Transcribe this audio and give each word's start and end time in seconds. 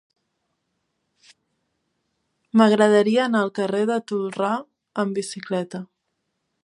M'agradaria 2.61 3.21
anar 3.25 3.43
al 3.47 3.53
carrer 3.61 3.85
de 3.91 3.99
Tolrà 4.13 4.51
amb 5.05 5.21
bicicleta. 5.21 5.83